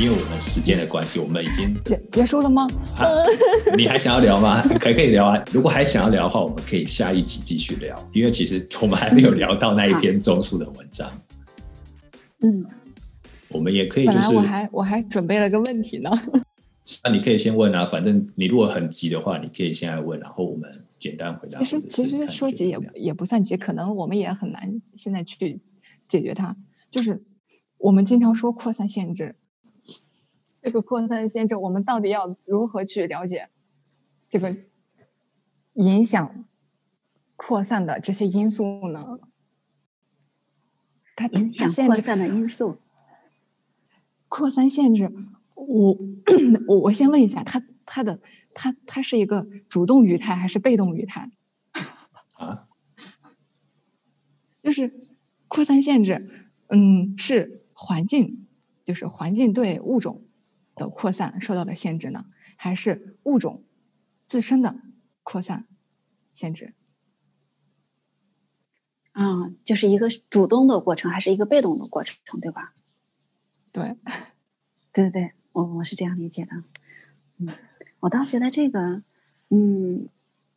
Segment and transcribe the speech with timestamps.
[0.00, 2.68] 因为我们时间的关系，我们已经结结束了吗？
[2.98, 3.04] 啊，
[3.76, 4.62] 你还想要聊吗？
[4.78, 5.44] 可可以聊啊。
[5.52, 11.10] 如果还想要聊的话，我们可以下一集继续聊，因为其实我们还没有聊到那一篇中述的文章。
[12.42, 12.64] 嗯，
[13.48, 16.10] 我们也可以就是我，还我还准备了个问题呢。
[17.02, 21.58] 那你可以先问啊，反正你如果很急的话，你可以先来问，然后我们简单回答。
[21.58, 25.58] 其实其实说急也也不算急，可能我们也很难现在去
[26.06, 26.54] 解决它。
[26.88, 27.20] 就是
[27.78, 29.34] 我们经常说扩散限制，
[30.68, 33.48] 这个扩散限制，我们到底要如何去了解
[34.28, 34.54] 这个
[35.72, 36.44] 影响
[37.36, 39.18] 扩散的这些因素呢？
[41.16, 42.76] 它影响扩散的因素。
[44.28, 45.10] 扩散限制，
[45.54, 45.96] 我
[46.68, 48.20] 我我先问一下，它它的
[48.52, 51.30] 它它是一个主动语态还是被动语态？
[52.34, 52.66] 啊？
[54.62, 54.92] 就是
[55.48, 56.30] 扩散限制，
[56.66, 58.46] 嗯，是环境，
[58.84, 60.24] 就是环境对物种
[60.78, 62.24] 的扩散受到了限制呢，
[62.56, 63.64] 还是物种
[64.26, 64.76] 自身的
[65.22, 65.66] 扩散
[66.32, 66.72] 限制？
[69.12, 72.72] 啊、就是一个主动的过程，还是一个被动的过程，对吧？
[73.72, 73.96] 对，
[74.92, 76.52] 对对对，我我是这样理解的。
[77.38, 77.48] 嗯，
[78.00, 79.02] 我倒觉得这个，
[79.50, 80.06] 嗯，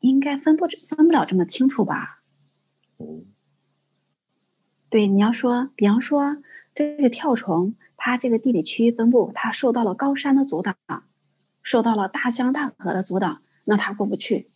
[0.00, 2.20] 应该分不分不了这么清楚吧？
[2.96, 3.22] 哦，
[4.90, 6.36] 对，你要说，比方说
[6.78, 10.76] 这个跳虫，它这个地理区域分布，它受到了高山的阻挡，
[11.60, 14.46] 受到了大江大河的阻挡，那它过不去。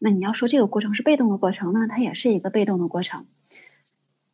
[0.00, 3.26] 那你要说这个过程是被动的过程，那它也是一个被动的过程。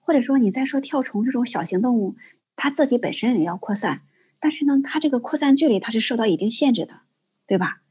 [0.00, 2.16] 或者说你再说跳虫这种小型动物，
[2.56, 4.00] 它自己本身也要扩散，
[4.40, 7.00] 但是呢，它这个扩散距离它是受到一定限制的，
[7.46, 7.82] 对吧？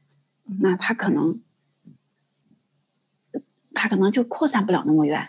[0.58, 1.40] 那它可能，
[3.72, 5.28] 它可能就扩散不了那么远，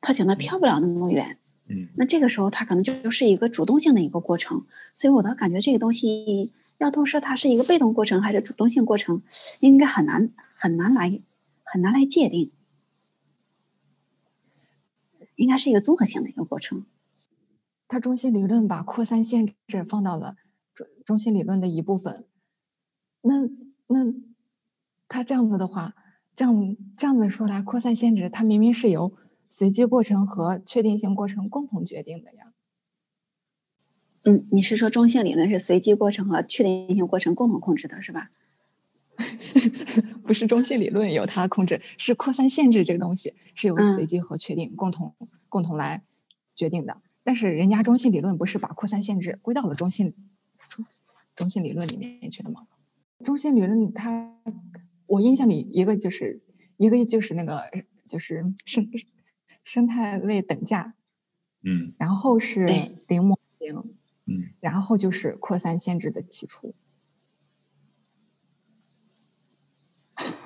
[0.00, 1.36] 它可能跳不了那么远。
[1.70, 4.64] 嗯，那这个时候它可能就是一个主动性的一个过程，
[4.94, 9.22] 所以我倒感觉这个东西要都说它是一个被动过程还是主动性过程，
[9.60, 11.20] 应该很难很难来
[11.64, 12.50] 很难来界定，
[15.36, 16.86] 应该是一个综合性的一个过程。
[17.86, 20.36] 它中心理论把扩散限制放到了
[20.74, 22.26] 中中心理论的一部分。
[23.22, 23.46] 那
[23.86, 24.12] 那
[25.08, 25.94] 它这样子的话，
[26.36, 29.12] 这样这样子说来，扩散限制它明明是由
[29.50, 32.52] 随机过程和确定性过程共同决定的呀。
[34.24, 38.28] 嗯，你是说中性理论是随机过程和确定性过程共同控制的是吧？
[40.24, 45.14] 不是中性理论由它控制，是扩散限制这个东西是由嗯随机和确定共同、
[45.48, 46.02] 共同来
[46.54, 47.00] 决定的。
[47.24, 50.14] 但是人家中性理论不是把扩散限制归到了中性
[50.68, 50.84] 中
[51.34, 52.66] 中性理论里面去了吗？
[53.24, 54.32] 中性理论它，
[55.06, 56.40] 我印象里一个就是
[56.76, 57.62] 一个就是那个
[58.08, 58.88] 就是生
[59.68, 60.94] 生态位等价，
[61.62, 66.74] 嗯然后是对零模型，嗯，然后就是扩散限制的提出。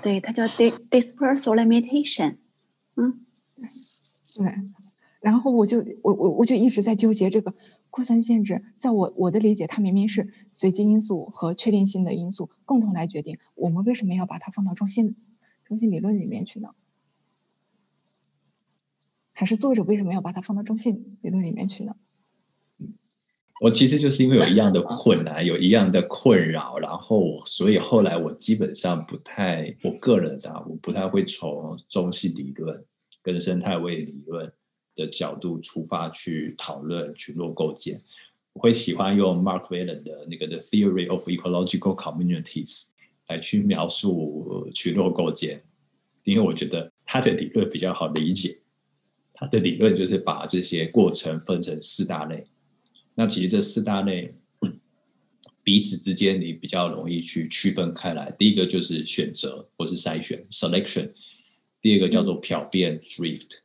[0.03, 2.39] 对，它叫 di dispersal limitation。
[2.97, 3.25] 嗯，
[4.35, 4.57] 对，
[5.21, 7.55] 然后我就我我我就一直在纠结这个
[7.91, 15.15] 扩散限制，在我我的理解，它明明是随机因素和确定性的因素共同来决定，我们为什么要把它放到中心
[15.65, 16.71] 中心理论里面去呢？
[19.33, 21.97] 还是作者为什么要把它放到中性理论里面去呢？
[23.61, 32.85] 我其实就是因为有一样的困难，有一样的困扰，然后所以后来我基本上不太，我个人啊，我不太会从中性理论
[33.23, 34.53] 跟生态位理论
[34.97, 38.03] 的角度出发去讨论群落构建。
[38.53, 42.81] 我会喜欢用 Mark Valen 的那个《The Theory of Ecological Communities》
[43.29, 45.63] 来去描述群落构建，
[46.25, 48.59] 因为我觉得他的理论比较好理解。
[49.43, 52.47] 他的理论就是把这些过程分成四大类。
[53.15, 54.35] 那其实这四大类
[55.65, 58.31] 彼此之间你比较容易去区分开来。
[58.39, 61.11] 第一个就是选择或是筛选 （selection），
[61.81, 63.59] 第二个叫做漂变 （drift），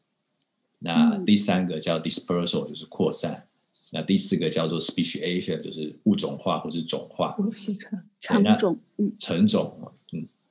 [0.80, 3.48] 那嗯第三个叫 dispersal，就是扩散。
[3.94, 7.36] 那第四个叫做 speciation，就是物种化或是种化。
[8.20, 9.88] 成那种，嗯成种，嗯，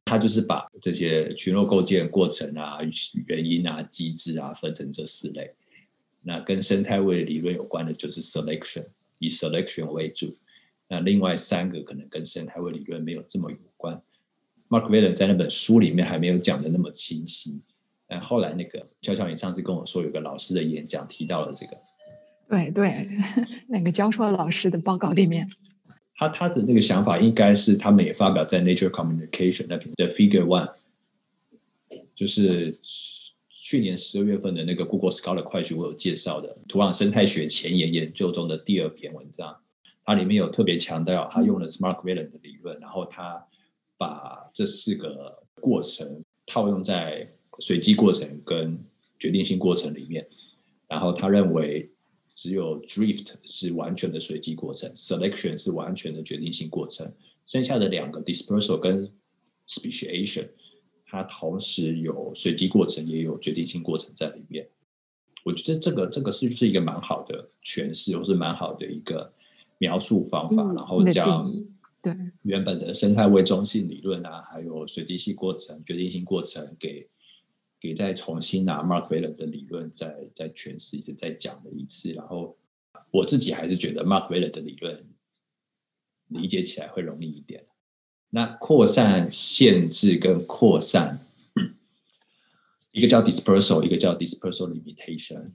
[0.06, 2.78] 它就是把这些群落构建过程啊、
[3.26, 5.50] 原因啊、机制啊分成这四类。
[6.22, 8.86] 那跟生态位理论有关的就是 selection，
[9.18, 10.34] 以 selection 为主。
[10.88, 14.00] 那另外三个可能跟生态位理论没有这么有关。
[14.68, 17.60] Mark Valen 在那本书里面还没有讲的那么清晰。
[18.06, 21.76] 但后来那个悄悄，你上次跟我说有个老师的演讲提到了这个，
[22.48, 23.08] 对对，
[23.66, 25.48] 那个教授老师的报告里面，
[26.16, 30.72] 他他的那个想法应该是他们也发表在 Nature Communication 那篇的 Figure One，
[32.14, 32.78] 就是
[33.50, 39.56] 去年十二月份的那个 Google Scholar 快讯我有介绍的土壤生态学前沿研究中的第二篇文章。
[40.08, 43.44] 它里面有特别强调，他用了 Smart v i l l a n 的理论，然后他
[43.98, 47.28] 把这四个过程套用在
[47.58, 48.78] 随机过程跟
[49.18, 50.24] 决定性过程里面，
[50.86, 51.90] 然后他认为
[52.36, 57.10] 只有 Drift 是完全的随机过程，Selection 是完全的决定性过程，
[57.46, 59.10] 剩下的两个 Dispersal 跟
[59.66, 60.50] Speciation，
[61.06, 64.68] 它同时有随机过程也有决定性过程在里面。
[65.44, 69.32] 我觉得这个这个是是一个蛮好的诠释，或是蛮好的一个。
[69.78, 71.52] 描述方法，然后将
[72.02, 72.10] 对
[72.44, 77.06] 原本的生态位中性理论啊，还有随机性过程、决定性过程，给
[77.86, 82.12] 给再重新拿 Mark v e l l e r 的理论再再诠释一次，再讲了一次。
[82.12, 82.56] 然后
[83.12, 85.06] 我自己还是觉得 Mark v e l l e r 的理论
[86.28, 87.64] 理解起来会容易一点。
[88.30, 91.20] 那扩散限制跟扩散，
[92.90, 95.52] 一个叫 dispersal，一个叫 dispersal limitation。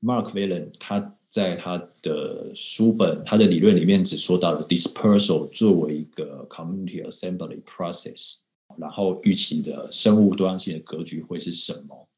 [0.00, 1.16] Mark v e l l e r 他。
[1.34, 8.36] 在他的书本、他的理论里面，只说到了 dispersal 作为一个 community assembly process，
[8.76, 12.08] 然后预期的生物多样性的格局会是什么？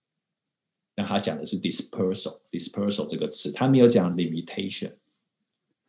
[0.95, 4.93] 那他讲的是 dispersal，dispersal 这个词，他没有讲 limitation。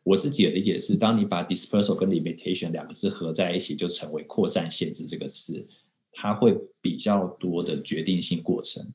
[0.02, 5.66] 我自己的理解是，当你把 dispersal 跟 limitation 两个字合在一起，就成为扩散限制这个词，
[6.12, 8.86] 它会比较多的决定性过程。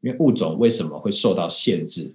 [0.00, 2.14] 因为物种为什么会受到限制？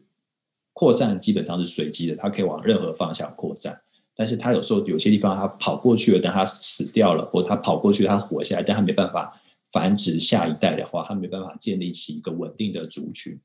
[0.74, 3.82] 扩散基本上是随机的，它可以往任何方向扩散。
[4.18, 9.40] 但是它有时候有些地方它跑过去了，但它死掉了，或它跑过去它活下来，但它没办法
[9.72, 13.40] 繁殖下一代的话，它没办法建立起一个稳定的族群。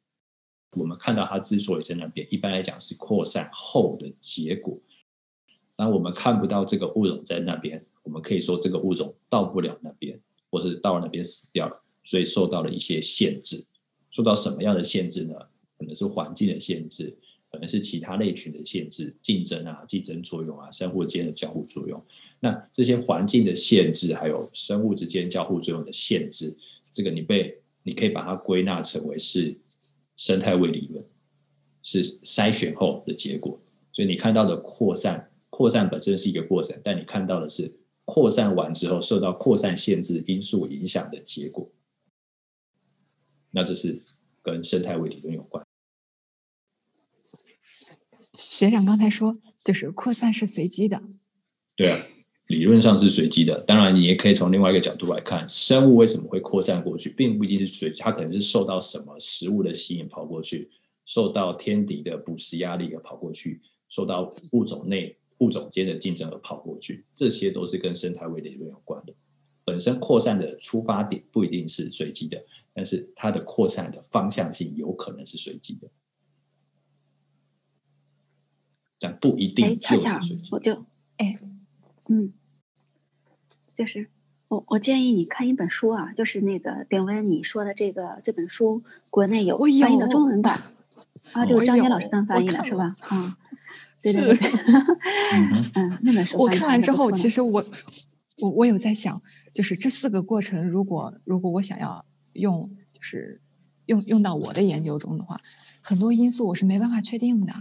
[0.75, 4.81] 我们看到它之所以在那边，一般来讲是扩散后的结果。
[5.77, 10.19] 当我们看不到这个物种在那边，我们可以说这个物种到不了那边，
[10.51, 13.63] 或是到那边死掉了，所以受到了一些限制。
[14.11, 15.35] 受到什么样的限制呢？
[15.79, 17.17] 可能是环境的限制，
[17.53, 22.03] 可能是其他类群的限制，竞争啊、竞争作用啊、生物间的交互作用。
[22.41, 26.57] 那这些环境的限制，还有生物之间交互作用的限制，
[26.93, 29.55] 这个你被你可以把它归纳成为是
[30.17, 31.05] 生态位理论，
[31.83, 33.61] 是筛选后的结果。
[33.93, 37.71] 所以你看到的扩散，扩散本身是一个过程，但你看到的是
[38.07, 41.71] 扩散完之后受到扩散限制因素影响的结果。
[43.51, 44.01] 那这是
[44.43, 45.63] 跟生态位理论有关。
[48.53, 49.35] 学长刚才说，
[49.65, 51.03] 就是扩散是随机的。
[51.75, 51.99] 对啊，
[52.49, 53.59] 理论上是随机的。
[53.61, 60.71] 当然，你也可以从另外一个角度来看，生物为什么会扩散过去，并不一定是随，它可能是受到什么食物的吸引跑过去，
[61.07, 69.15] 受到天敌的捕食压力而跑过去，受到物种内物种间的竞争而跑过去，这些都是跟生态位理论有关的。
[69.65, 72.45] 本身扩散的出发点不一定是随机的，
[72.75, 75.89] 但是它的扩散的方向性有可能是随机的。
[79.03, 80.39] 但不一定就是。
[80.53, 80.85] 我就
[81.17, 81.33] 哎，
[82.09, 82.33] 嗯，
[83.77, 84.09] 就是
[84.49, 90.59] 我我建议你看一本书啊，就是那个顶温你说的这个这本书，国内有翻译的中文版
[91.33, 92.85] 啊，就是张杰老师刚翻译的是吧？
[92.85, 93.37] 啊，
[94.03, 94.37] 对对对，
[95.75, 97.65] 嗯，那本书我看完之后，其实我
[98.39, 99.21] 我我有在想，
[99.53, 103.41] 就是这四个过程，如果如果我想要用，就是
[103.87, 105.41] 用用到我的研究中的话，
[105.83, 107.53] 很多因素我是没办法确定的。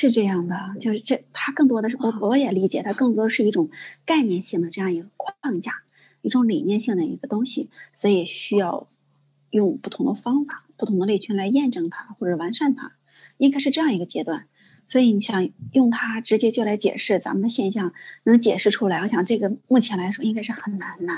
[0.00, 3.68] 是这样的，就是这，它更多的是我我也理解，它更多的是一种
[4.06, 5.82] 概念性的这样一个框架，
[6.22, 8.88] 一种理念性的一个东西，所以需要
[9.50, 12.92] 用不同的方法、不同的类群来验证它或者完善它，
[13.36, 14.46] 应该是这样一个阶段。
[14.88, 17.92] 所以你想用它直接就来解释咱们的现象，
[18.24, 21.12] 能解释出来，我想这个目前来说应该是很难的。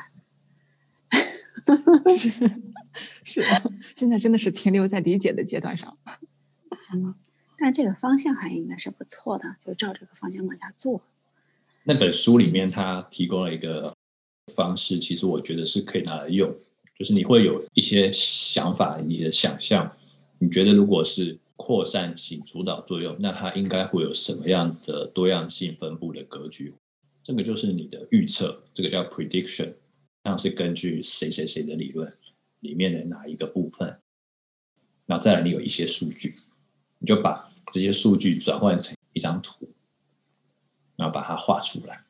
[3.23, 3.45] 是，
[3.95, 5.97] 现在真的是停留在理解的阶段上。
[6.93, 7.15] 嗯。
[7.63, 11.01] 但这个方向还应该是不错的，就照这个方向往下做。
[11.85, 13.95] 那本书里面他提供了一个
[14.53, 16.53] 方式，其实我觉得是可以拿来用。
[16.99, 19.97] 就是你会有一些想法，你的想象，
[20.41, 26.75] 你觉得如果是扩散型主导作用，那它应该会有什么样的多样性分布的格局？
[27.23, 29.73] 这个就是你的预测，这个叫 prediction，
[30.25, 32.13] 像是根据谁谁谁的理论
[32.59, 34.01] 里面的哪一个部分，
[35.07, 36.35] 然后再来你有一些数据，
[36.99, 37.51] 你就把。
[37.73, 39.69] 这些数据转换成一张图，
[40.97, 42.05] 然后把它画出来，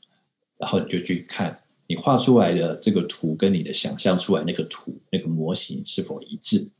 [0.58, 6.70] 然后你就去看你画出来的这个图跟你的想象出来那个图那个模型是否一致。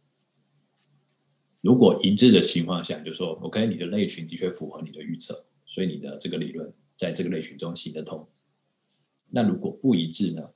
[1.61, 8.27] 如果一致的情况下，就说 OK，你的类群的确符合你的预测，所以你的这个理论在这个类群中行得通。
[9.31, 10.51] 那如果不一致呢，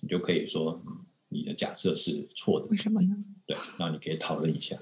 [0.00, 0.82] 你就可以说
[1.28, 2.66] 你的假设是错的。
[2.66, 3.14] 为什么呢？
[3.46, 4.76] 对，那你可以讨论一下。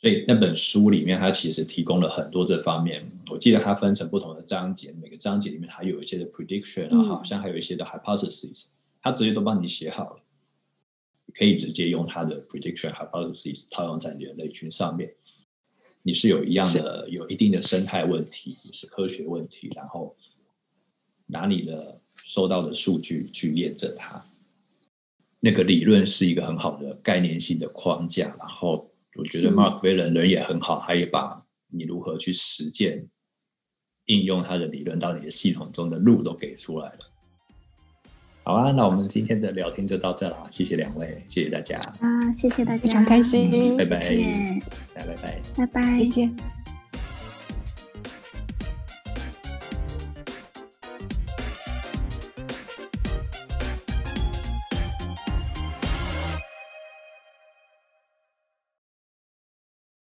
[0.00, 3.04] 所以那本书里面，它其实提供了很多这方面。
[3.28, 8.66] 我记得它分成不同的章节，每个章节里面还有一些的 prediction 啊，好像还有一些的 hypothesis，
[9.02, 10.22] 它直接都帮你写好了，
[11.34, 15.12] 可以直接用它的 prediction hypothesis 套用在你的类群上面。
[16.04, 20.16] 你是有一样的，有一定的生态问题，是科学问题，然后
[21.26, 24.24] 拿你的收到的数据去验证它。
[25.40, 28.87] 那个理论是一个很好的概念性的框架，然后。
[29.16, 33.08] 我觉得 Mark e l n 人也很好，他也把你如何去实践、
[34.06, 36.98] 应用他的理论到你的系统中的路都给出来了。
[38.44, 41.78] 好啊，那我们今天的聊天就到这了，谢谢两位，谢谢大家。
[42.00, 44.00] 啊，谢谢大家，非常开心，拜拜，
[44.94, 46.57] 拜拜拜，拜拜，再见。